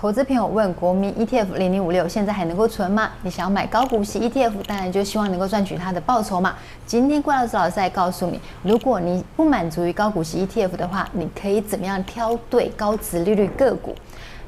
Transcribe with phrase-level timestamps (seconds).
[0.00, 3.10] 投资朋友问：国民 ETF 零零五六现在还能够存吗？
[3.22, 6.54] 你想要买高股息 ETF，当然就希望能够赚取它的报酬嘛。
[6.86, 13.94] 今天怪老师老师来告诉你，如果你不满足于高股息 ETF 的话，你可以怎么样挑对高值利率个股？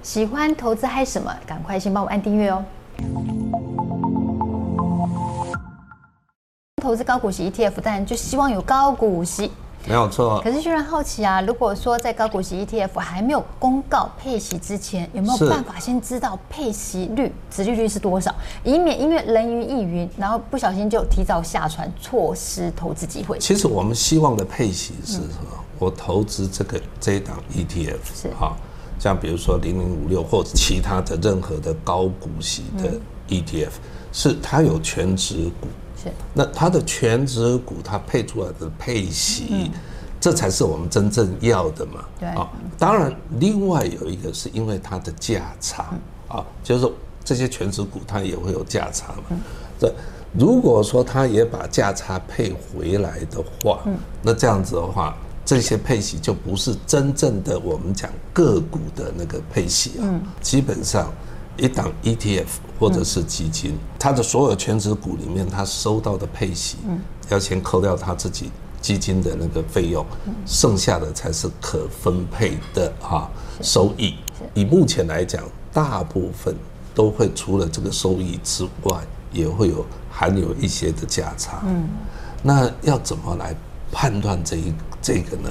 [0.03, 1.31] 喜欢投资嗨什么？
[1.47, 2.65] 赶快先帮我按订阅哦。
[6.83, 9.53] 投资高股息 ETF，当然就希望有高股息。
[9.89, 18.33] 没有错，可是居然好奇啊，如果说在高股息 ETF 还没有公告配息之前，有没有办法先知道配息率、殖利率是多少，
[18.63, 23.39] 以免因为人云亦云，然后不小心就提早下船，错失投资机会？
[23.39, 25.27] 其实我们希望的配息是什么？
[25.53, 28.57] 嗯、我投资这个这一档 ETF 是好，
[29.01, 32.93] 像比如说零零五六或者其他的任何的高股息的
[33.29, 35.67] ETF，、嗯、是它有全值股。
[36.35, 39.71] 那它的全值股，它配出来的配息，嗯、
[40.21, 42.05] 这才是我们真正要的嘛。
[42.19, 42.29] 对。
[42.31, 45.95] 啊，当然，另外有一个是因为它的价差
[46.29, 46.93] 啊，就是说
[47.25, 49.37] 这些全值股它也会有价差嘛。
[49.79, 49.93] 这
[50.33, 53.81] 如果说它也把价差配回来的话，
[54.23, 61.13] 那这样子的话，这些配息就不是真正的我们讲个股的那个配息啊，基本上。
[61.57, 62.47] 一档 ETF
[62.81, 66.79] 或者是基金，它的所有权值股里面，它收到的配息，
[67.29, 68.51] 要先扣掉它自己
[68.81, 70.05] 基金的那个费用，
[70.47, 74.15] 剩下的才是可分配的哈收益。
[74.55, 76.57] 以目前来讲，大部分
[76.95, 78.99] 都会除了这个收益之外，
[79.31, 81.63] 也会有含有一些的价差。
[81.67, 81.87] 嗯，
[82.43, 83.55] 那要怎么来
[83.93, 85.51] 判断这一这个呢？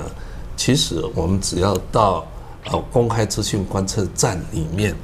[0.57, 2.25] 其实我们只要到
[2.65, 4.95] 呃公开资讯观测站里面。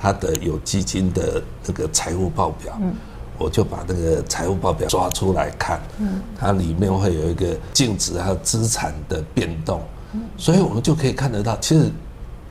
[0.00, 2.94] 它的有基金的那个财务报表，嗯，
[3.36, 9.82] 我就把那个财务报表抓出来看，嗯，它里面会有一个净值还有资产的变动，
[10.14, 11.90] 嗯，所以我们就可以看得到，其实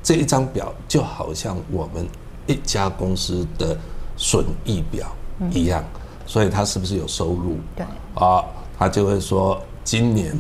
[0.03, 2.07] 这一张表就好像我们
[2.45, 3.75] 一家公司的
[4.15, 5.11] 损益表
[5.51, 5.83] 一样，
[6.25, 7.57] 所以它是不是有收入？
[7.75, 8.43] 对，啊，
[8.77, 10.37] 他就会说今年。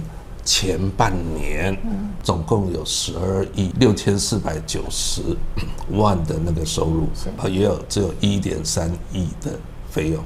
[0.49, 1.77] 前半年，
[2.23, 5.21] 总共有十二亿六千四百九十
[5.91, 9.51] 万的那个收入，啊，也有只有一点三亿的
[9.91, 10.23] 费用，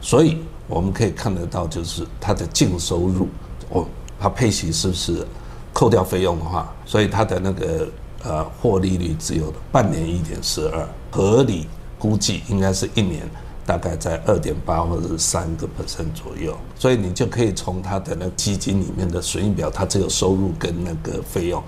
[0.00, 3.28] 所以我们可以看得到，就是它的净收入，
[3.68, 3.86] 哦，
[4.18, 5.26] 它配息是不是
[5.74, 7.88] 扣掉费用的话，所以它的那个
[8.22, 11.66] 呃获利率只有半年一点十二，合理
[11.98, 13.28] 估计应该是一年。
[13.68, 21.62] 大概在二点八或者是三个 percent 左右，所以你就可以从他的那个基金里面的损益表，它只有收入跟那个费用，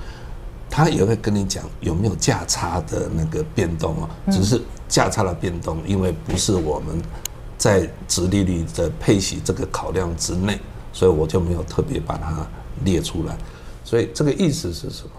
[0.70, 7.02] 他也会跟你讲有没有价差的那个变动哦，只是价差的变动，因为不是我们
[7.58, 10.58] 在直利率的配息这个考量之内，
[10.94, 12.46] 所以我就没有特别把它
[12.82, 13.36] 列出来。
[13.84, 15.10] 所以这个意思是什么？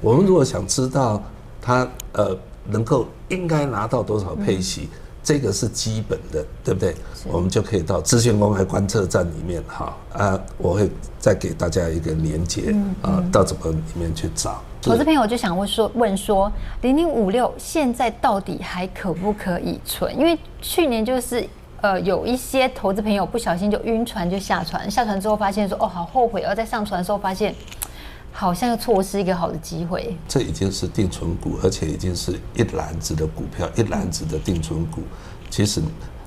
[0.00, 1.22] 我们如果想知道
[1.62, 2.36] 他呃
[2.66, 4.88] 能够应该拿到多少配息？
[5.24, 6.94] 这个是基本的，对不对？
[7.26, 14.62] 我们就可以到资讯公开观测站里面哈啊，我会再给大家一个连接啊，到怎么里面去找。
[14.82, 16.52] 投资朋友就想问说，问说
[16.82, 20.14] 零零五六现在到底还可不可以存？
[20.14, 21.48] 因为去年就是
[21.80, 27.54] 呃有一些投资朋友不小心就晕船就下船，下船之后发现说哦好后悔，而在上船的时候发现。
[28.36, 30.16] 好像又错失一个好的机会。
[30.26, 35.02] 这已经是定存股，而且已经是一篮子的股票，一篮子的定存股。
[35.48, 35.80] 其实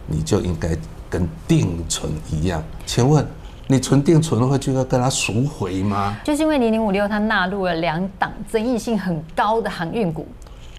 [0.07, 0.69] 你就应该
[1.09, 2.63] 跟定存一样。
[2.85, 3.27] 请问
[3.67, 6.17] 你存定存会就要跟它赎回吗？
[6.23, 10.25] 就是因为零零五六它纳入了两档争议性很高的航运股，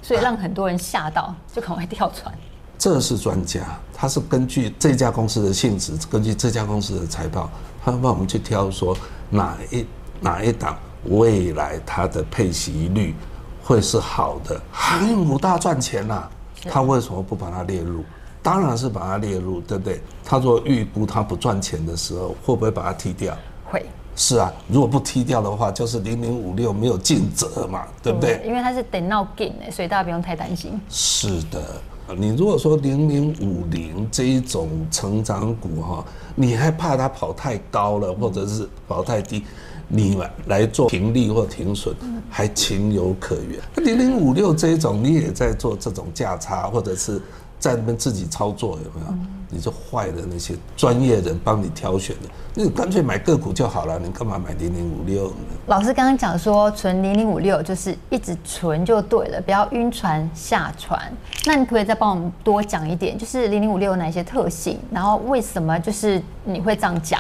[0.01, 2.35] 所以让很多人吓到，就赶快跳船。
[2.79, 7.51] 这是专家，他是根据这家公司的性质，根据这家公司的财报，
[7.85, 8.97] 他帮我们去挑说
[9.29, 9.85] 哪一
[10.21, 10.79] 哪一档。
[11.05, 13.15] 未来它的配息率
[13.63, 16.29] 会是好的，航运股大赚钱呐，
[16.71, 18.05] 他为什么不把它列入？
[18.43, 20.01] 当然是把它列入，对不对？
[20.25, 23.37] 他说预估它不赚钱的时候，会不会把它踢掉？
[23.65, 23.85] 会。
[24.17, 28.43] 是啊，如果不踢掉的话，就是零零五六没有尽责嘛，对不对？
[28.45, 30.81] 因为它是等到进的，所以大家不用太担心。
[30.89, 31.81] 是的，
[32.17, 36.05] 你如果说零零五零这一种成长股哈，
[36.35, 39.45] 你还怕它跑太高了，或者是跑太低？
[39.91, 41.95] 你来来做停利或停损，
[42.29, 43.85] 还情有可原。
[43.85, 47.21] 零零五六这种，你也在做这种价差，或者是
[47.59, 49.15] 在那边自己操作，有没有？
[49.51, 55.37] 你就坏的那些专业人帮你挑选的，你干脆买个股就好了，你干嘛买零零五六呢？
[55.69, 61.01] 老师刚刚讲说，存零零五六就是一直存就对了，不要晕船下船。
[61.47, 67.19] 那你可不可以再帮我们多讲一点，就是零零五六有哪些特性，然后为什么就是你会这样讲？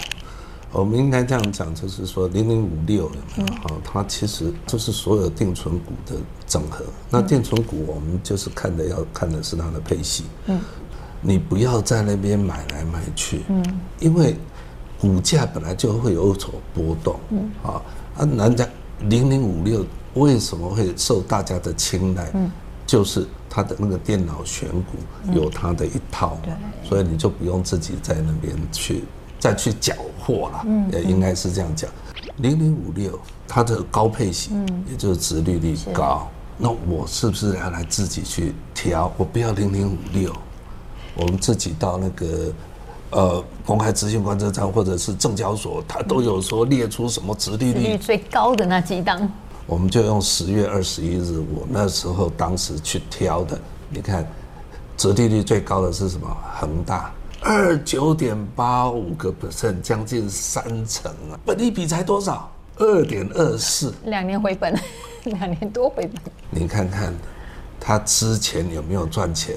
[0.70, 3.46] 我们应该这样讲，就是说零零五六有没有？
[3.54, 6.14] 哈，它其实就是所有定存股的
[6.48, 6.84] 整合。
[7.10, 10.24] 那电存股我们就是看的要看的是它的配息。
[10.46, 10.60] 嗯，
[11.20, 13.42] 你不要在那边买来买去。
[13.48, 13.62] 嗯，
[14.00, 14.36] 因为
[15.00, 17.16] 股价本来就会有所波动。
[17.30, 17.82] 嗯，啊
[18.16, 18.66] 啊，人家
[19.00, 19.84] 零零五六
[20.14, 22.30] 为什么会受大家的青睐？
[22.34, 22.50] 嗯，
[22.86, 29.04] 就是它的那个电脑选股有它的一套嘛，所以你就不用自己在那边去
[29.38, 30.62] 再去搅和了。
[30.66, 31.90] 嗯，也应该是这样讲。
[32.38, 36.28] 零零五六，它的高配息，嗯，也就是值利率高，
[36.58, 39.12] 那我是不是要来自己去调？
[39.16, 40.34] 我不要零零五六，
[41.14, 42.52] 我们自己到那个
[43.10, 49.30] 呃公开资讯观测站或者是证交所，它都有说列出什么殖利率最高的那几档，
[49.66, 53.56] 我们就用十月二十一日我那时候当时去挑的，
[53.88, 54.26] 你看，
[54.96, 56.26] 折利率最高的是什么？
[56.58, 57.12] 恒大。
[57.40, 61.38] 二九点八五个 percent，将近三成啊！
[61.46, 62.50] 本利比才多少？
[62.78, 64.76] 二点二四，两年回本，
[65.28, 66.32] 两年多回本。
[66.50, 67.14] 你看看，
[67.78, 69.56] 他之前有没有赚钱？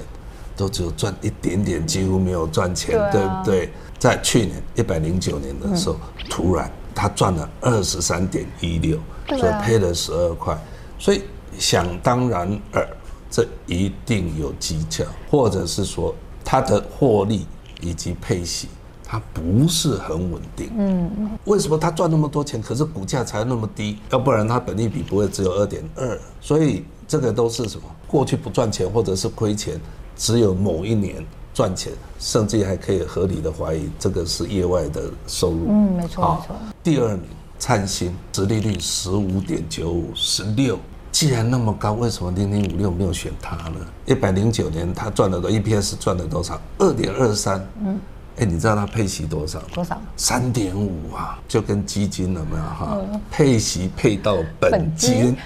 [0.56, 3.70] 都只有赚一点点，几乎没有赚钱，对，不对？
[3.98, 8.98] 在去年一百零九年的时候，嗯、突然他赚了二十三点一六，
[9.28, 10.56] 所以赔了十二块。
[10.98, 11.22] 所以
[11.58, 12.86] 想当然尔，
[13.30, 16.14] 这一定有技巧，或者是说
[16.44, 17.46] 他的获利。
[17.84, 18.68] 以及配息，
[19.12, 20.70] 它不是很稳定。
[20.74, 23.98] 嗯，为什么它赚那么多钱，可是股价才那么低？
[24.08, 26.18] 要不然它本利比不会只有二点二。
[26.40, 27.82] 所以这个都是什么？
[28.06, 29.78] 过去不赚钱或者是亏钱，
[30.16, 31.22] 只有某一年
[31.52, 35.66] 赚钱，甚至还可以合理的怀疑这个是业外的收入。
[35.68, 36.56] 嗯，没错没错。
[36.82, 37.24] 第二名，
[37.58, 40.78] 灿星，殖利率十五点九五，十六。
[41.10, 43.76] 既然那么高，为什么零零五六没有选它呢？
[44.06, 46.58] 一百零九年它赚了多，EPS 赚了多少？
[46.78, 47.62] 二点二三。
[47.84, 48.00] 嗯，
[48.38, 49.60] 哎，你知道它配息多少？
[49.74, 50.00] 多少？
[50.16, 52.98] 三点五啊，就跟基金了没有哈？
[52.98, 55.36] 嗯、配息配到本金，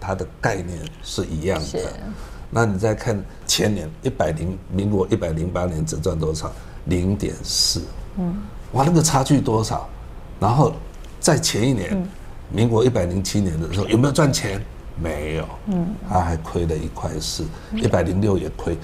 [0.00, 1.80] 它的概念是一样的。
[2.50, 6.52] 那你再看前年一百零，民国一百零八年只赚多少？
[6.84, 7.82] 零点四。
[8.18, 8.34] 嗯，
[8.72, 9.88] 哇，那个差距多少？
[10.38, 10.72] 然后
[11.18, 12.08] 在前一年，嗯、
[12.50, 14.62] 民国一百零七年的时候有没有赚钱？
[14.98, 17.44] 没有，嗯，他还亏了一块四，
[17.74, 18.78] 一百零六也亏，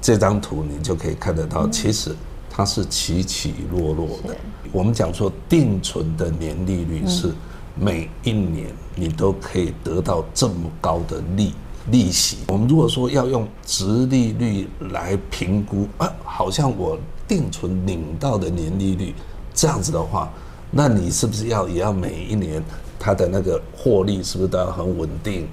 [0.00, 2.14] 这张图你就可以看得到，其实
[2.54, 4.36] 它是起起落落的。
[4.70, 7.32] 我们讲说定存的年利率是
[7.74, 11.54] 每一年你都可以得到这么高的利
[11.90, 12.36] 利息。
[12.48, 19.14] 我们如果说要用殖利率来评估，啊，好像我定存领到的年利率
[19.54, 20.30] 这样子的话，
[20.70, 22.62] 那你是不是要也要每一年？
[22.98, 25.48] 它的那个获利是不是都要很稳定，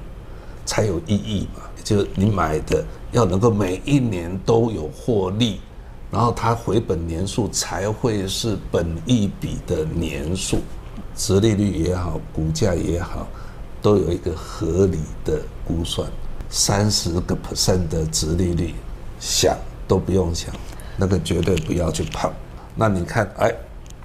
[0.65, 1.63] 才有意义嘛？
[1.83, 5.59] 就是你买的要能够每一年都有获利，
[6.11, 10.59] 然后它回本年数才会是本益比的年数，
[11.15, 13.27] 殖利率也好，股价也好，
[13.81, 16.07] 都有一个合理的估算。
[16.49, 18.73] 三十个 percent 的殖利率，
[19.19, 19.55] 想
[19.87, 20.53] 都不用想，
[20.97, 22.31] 那个绝对不要去碰。
[22.75, 23.53] 那你看，哎。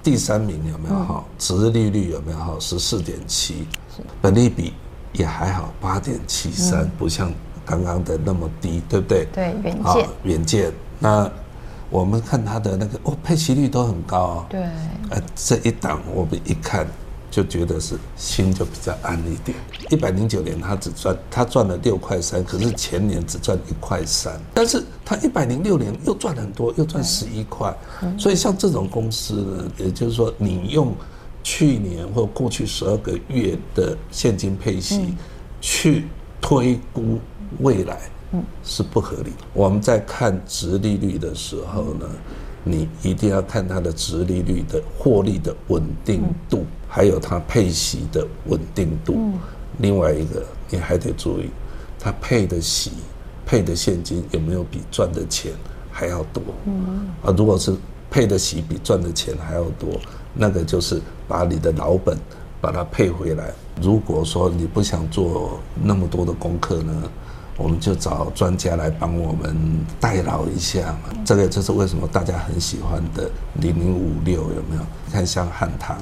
[0.03, 1.27] 第三名有没有好？
[1.39, 2.59] 殖利率有没有好？
[2.59, 3.65] 十四点七，
[4.21, 4.71] 本利比
[5.13, 7.33] 也还好，八点七三，不像
[7.65, 9.27] 刚刚的那么低，对不对？
[9.33, 10.09] 对，远见。
[10.21, 10.71] 远见。
[10.99, 11.27] 那
[11.89, 14.45] 我们看它的那个哦，配息率都很高哦。
[14.49, 14.61] 对。
[15.09, 16.87] 呃，这一档我们一看。
[17.31, 19.57] 就觉得是心就比较安一点。
[19.89, 24.39] 一百零九年他只赚他赚了六块三，可是前年只赚一块三。
[24.53, 27.75] 但是他一百零六年又赚很多，又赚十一块。
[28.17, 30.93] 所以像这种公司呢，也就是说，你用
[31.43, 35.13] 去年或过去十二个月的现金配息
[35.59, 36.05] 去
[36.39, 37.19] 推估
[37.59, 37.99] 未来，
[38.63, 39.45] 是不合理的。
[39.53, 42.05] 我们在看殖利率的时候呢，
[42.63, 46.65] 你一定要看它的殖利率的获利的稳定度。
[46.87, 49.33] 还有它配息的稳定度，
[49.79, 51.49] 另外一个你还得注意，
[51.99, 52.91] 它配的息、
[53.45, 55.51] 配的现金有没有比赚的钱
[55.91, 56.41] 还要多？
[57.21, 57.75] 啊，如果是
[58.09, 59.89] 配的息比赚的钱还要多，
[60.33, 62.17] 那个就是把你的老本
[62.61, 63.51] 把它配回来。
[63.81, 67.11] 如果说你不想做那么多的功课呢，
[67.57, 69.55] 我们就找专家来帮我们
[69.99, 71.23] 代劳一下嘛。
[71.25, 74.81] 这个就是为什么大家很喜欢的零零五六有没有？
[75.05, 75.97] 你看像汉唐。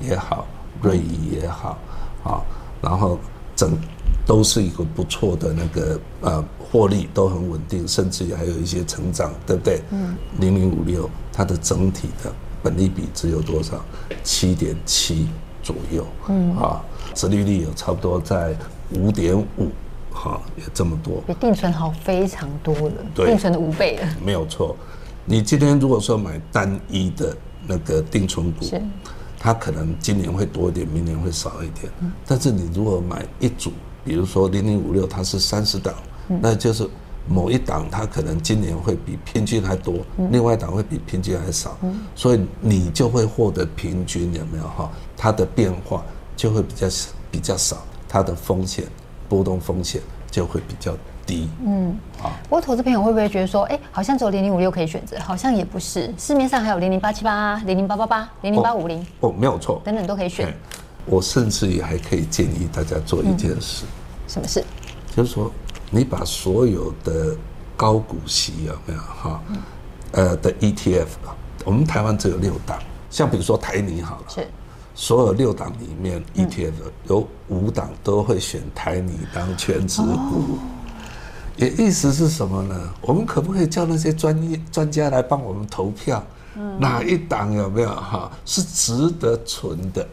[0.00, 0.46] 也好，
[0.80, 1.76] 瑞仪也好，
[2.22, 2.40] 啊，
[2.80, 3.18] 然后
[3.56, 3.76] 整
[4.24, 9.82] 都是一个不错的那个呃获利都很稳定，甚至于还有一些成长，对不对？
[9.90, 10.14] 嗯。
[10.38, 13.84] 零零五六它的整体的本利比只有多少？
[14.22, 15.26] 七点七
[15.64, 16.06] 左右。
[16.28, 16.56] 嗯。
[16.56, 16.80] 啊，
[17.12, 18.56] 殖利率有差不多在
[18.92, 19.68] 五点五，
[20.18, 21.22] 哈，也这么多。
[21.26, 24.08] 比定存好非常多了，对定存的五倍了。
[24.24, 24.76] 没有错。
[25.24, 28.66] 你今天如果说买单一的那个定存股。
[29.40, 31.92] 它可能今年会多一点，明年会少一点。
[32.26, 33.70] 但是你如果买一组
[34.04, 35.94] 比如说零零五六它是三十档，
[36.42, 36.84] 那就是
[37.28, 39.98] 某一档它可能今年会比平均还多，
[40.32, 41.78] 另外一档会比平均还少，
[42.16, 44.90] 所以你就会获得平均，有没有哈？
[45.16, 46.04] 它的变化
[46.36, 46.88] 就会比较
[47.30, 47.76] 比较少，
[48.08, 48.86] 它的风险
[49.28, 51.48] 波动风险就会比较低。
[51.64, 52.30] 嗯，好。
[52.44, 55.18] 不过投资朋友会不会觉得说，哎，好像只有零零五六可以选择？
[55.20, 60.54] 好像也不是，市面上还有零零八七八、零零八八八、零零八五零，哦，没有错，等等都可以选。
[61.06, 63.84] 我甚至于还可以建议大家做一件事。
[63.84, 63.88] 嗯、
[64.28, 64.64] 什么事？
[65.16, 65.50] 就是说，
[65.90, 67.36] 你把所有的
[67.76, 69.42] 高股息有没有哈？
[70.12, 72.78] 呃的 ETF 啊，我们台湾只有六档，
[73.10, 74.48] 像比如说台泥好了，是，
[75.00, 76.72] 所有六档里面 ETF
[77.06, 80.08] 有五档都会选台泥当全职股。
[80.08, 80.58] 哦、
[81.56, 82.74] 也意思是什么呢？
[83.00, 86.20] 我们可不可以叫那些专业专家来帮我们投票？
[86.56, 90.04] 嗯、哪一档有没有哈是值得存的？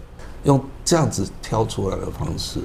[0.44, 2.60] 用这样子挑出来的方式，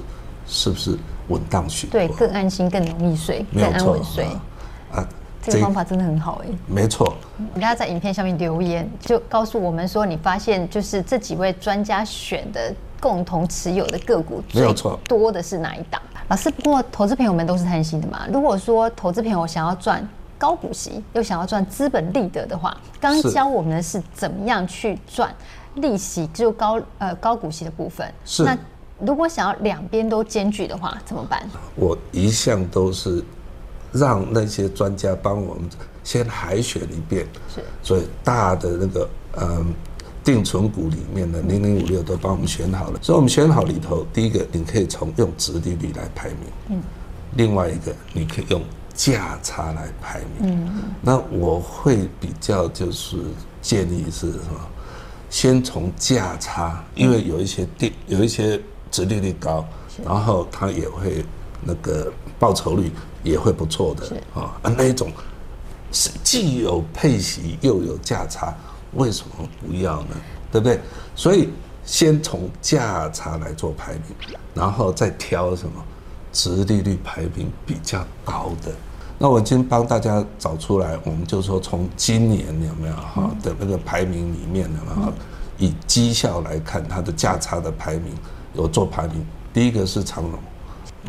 [0.45, 0.95] 是不是
[1.29, 1.99] 稳当许多？
[1.99, 4.27] 对，更安心，更容易睡，更安稳睡。
[5.41, 6.49] 啊，这个方法真的很好哎。
[6.67, 7.13] 没错。
[7.55, 16.01] 大家在影片下面留言，就告诉我们说，你发现就是这几位专家选的共同持有的个股，没有错，多的是哪一档？
[16.27, 18.27] 老师，不过投资朋友们都是贪心的嘛。
[18.31, 20.07] 如果说投资朋友想要赚
[20.37, 25.33] 高股息，又想要赚资本利得的话，刚教我们的是怎么样去赚。
[25.75, 28.57] 利息只有高呃高股息的部分，是那
[28.99, 31.41] 如果想要两边都兼具的话，怎么办？
[31.75, 33.23] 我一向都是
[33.91, 35.63] 让那些专家帮我们
[36.03, 39.73] 先海选一遍，是，所以大的那个嗯
[40.23, 46.37] 定存股里面的零零五六都帮我们选好了，所以我们选好里头，第一个你可以从用值利率来排名，
[46.69, 46.81] 嗯，
[47.35, 48.61] 另外一个你可以用
[48.93, 53.17] 价差来排名，嗯，那我会比较就是
[53.61, 54.59] 建议是什么？
[55.29, 59.65] 先从价差，因为有一些定有一些殖利率高，
[60.03, 61.23] 然后它也会
[61.63, 62.91] 那个报酬率
[63.23, 65.11] 也会不错的啊，啊那一种
[65.91, 68.53] 是既有配息又有价差，
[68.93, 70.15] 为什么不要呢？
[70.51, 70.79] 对不对？
[71.15, 71.49] 所以
[71.83, 74.03] 先从价差来做排名，
[74.53, 75.73] 然后再挑什么
[76.31, 78.71] 殖利率排名比较高的。
[79.17, 85.13] 那我今天帮大家找出来，我们就说从今年有没有哈的那个排名里面有没有
[85.57, 88.15] 以绩效来看，它的价差的排名
[88.55, 89.23] 有做排名，
[89.53, 90.39] 第一个是长荣，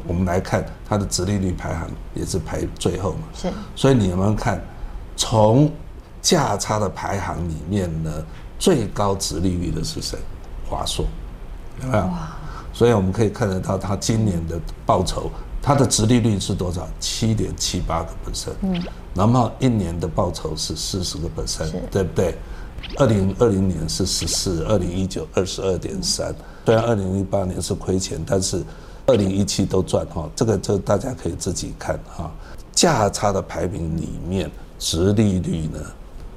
[0.06, 4.62] 我们来看它的殖利率排行也是排最后嘛，是，所以你有没有看
[5.16, 5.70] 从
[6.20, 8.10] 价差的排行里面呢，
[8.58, 10.18] 最高殖利率的是谁？
[10.68, 11.04] 华硕，
[11.82, 12.04] 有没有？
[12.04, 12.36] 哇，
[12.72, 15.30] 所以我们可以看得到它今年的报酬。
[15.64, 16.88] 它的殖利率是多少？
[16.98, 18.82] 七点七八个 percent，嗯，
[19.14, 22.36] 然后一年的报酬是四十个 percent，对不对？
[22.96, 26.34] 二零二零年是十四，二零一九二十二点三。
[26.66, 28.60] 虽然二零一八年是亏钱，但是
[29.06, 30.28] 二零一七都赚哈。
[30.34, 32.30] 这个就大家可以自己看哈。
[32.72, 35.78] 价差的排名里面，殖利率呢，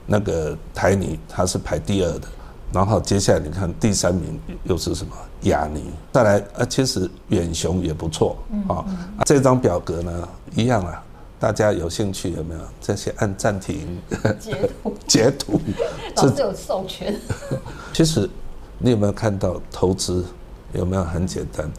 [0.05, 2.27] 那个台泥它是排第二的。
[2.73, 5.15] 然后接下来你看第三名又是什么？
[5.43, 5.83] 亚尼。
[6.11, 8.35] 再来啊，其实远雄也不错
[8.67, 8.83] 啊。
[9.23, 11.01] 这张表格呢一样啊，
[11.39, 12.59] 大家有兴趣有没有？
[12.81, 13.97] 这些按暂停
[14.39, 15.61] 截图 截图，
[16.17, 17.15] 老师有授权。
[17.93, 18.29] 其实
[18.77, 20.25] 你有没有看到投资
[20.73, 21.71] 有没有很简单？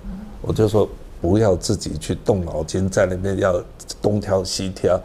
[0.47, 0.89] 我就说
[1.21, 3.63] 不要自己去动脑筋在那边要
[4.01, 4.99] 东挑西挑，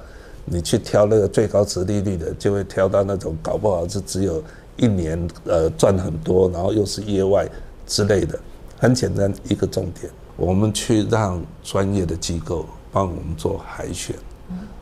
[0.45, 4.41] 你去挑那个最高值利率的，就会挑到那种搞不好是只有。
[4.77, 7.48] 一年呃赚很多，然后又是业外
[7.86, 8.39] 之类的，
[8.79, 14.15] 很简单一个重点，我们去让专业的机构帮我们做海选，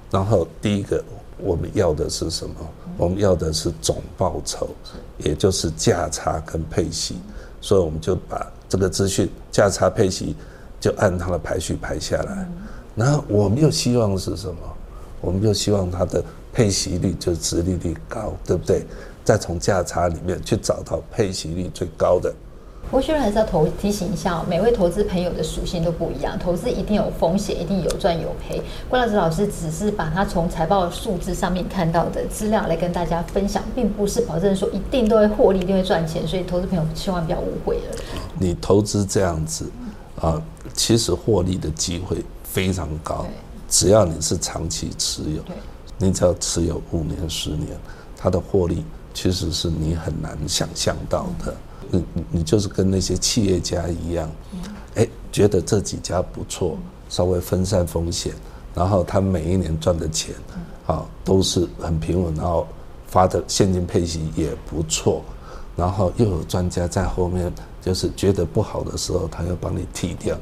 [0.10, 1.04] 然后第一个
[1.40, 2.56] 我们要的是什么？
[2.98, 4.70] 我们要的是总报酬，
[5.18, 7.18] 也就是价差跟配息，
[7.60, 10.36] 所以我们就把这个资讯价差配息
[10.80, 12.48] 就按它的排序排下来，
[12.96, 14.56] 然后我们又希望是什么？
[15.20, 16.24] 我们又希望它的
[16.54, 18.86] 配息率就是殖利率高，对不对？
[19.26, 22.34] 再从价差里面去找到配息率最高的。
[22.92, 28.62] 我需要还是要投提醒一下，每位投资朋友的属性都不一样，投资一定有风险，一定有赚有赔。
[28.90, 36.28] 郭老师老师只是把他从财报数字上面看到的资料来跟大家分享，并不是保证说一定都会获利，一定会赚钱。
[36.28, 37.96] 所以投资朋友千万不要误会了。
[38.40, 39.70] 你投资这样子
[40.20, 40.42] 啊，
[40.74, 43.26] 其实获利的机会非常高，
[43.70, 45.44] 只要你是长期持有，
[46.00, 47.68] 你只要持有五年、十年，
[48.18, 48.84] 它的获利。
[49.12, 51.54] 其实是你很难想象到的，
[51.92, 54.30] 你你就是跟那些企业家一样，
[54.96, 56.78] 哎，觉得这几家不错，
[57.10, 58.34] 稍微分散风险，
[58.76, 60.36] 然后他每一年赚的钱，
[60.86, 62.68] 啊，都是很平稳，然后
[63.08, 65.24] 发的现金配息也不错，
[65.76, 70.38] 然后又有专家在后面，就是觉得不好的时候，他要帮你剔掉，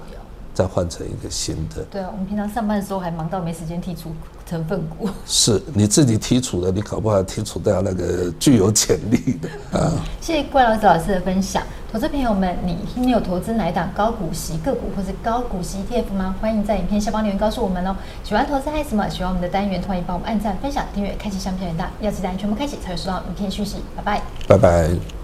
[0.58, 1.84] 再换成一个新的。
[1.92, 4.12] 对啊，我们平常上班的时候还忙到没时间剔除
[4.50, 5.08] 成分股。
[5.28, 9.48] 是你自己剔除的，你搞不好剔除掉那个具有潜力的
[9.78, 9.94] 啊。
[10.20, 11.62] 谢谢怪老师老师的分享，
[11.92, 16.36] 投资朋友们，你你有投资哪一档高股息个股或是高股息 ETF 吗？
[16.42, 17.96] 欢迎在影片下方留言告诉我们哦。
[18.24, 19.08] 喜欢投资还是什么？
[19.10, 23.78] 喜欢我们的单元，欢迎帮我们按赞、分享、订阅、开启小铃铛，要记得按全部开启才会收到影片讯息。
[23.96, 25.17] 拜拜，拜拜。